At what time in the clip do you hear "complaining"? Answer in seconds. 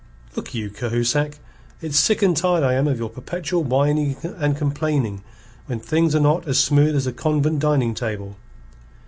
4.57-5.21